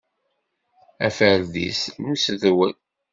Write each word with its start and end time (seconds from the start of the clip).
Aferdis 1.05 1.81
n 1.99 2.03
usedwel. 2.13 2.75